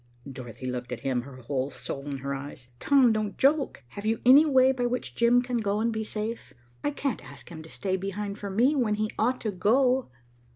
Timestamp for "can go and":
5.43-5.91